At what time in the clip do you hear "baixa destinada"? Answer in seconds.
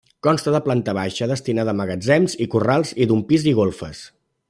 0.99-1.75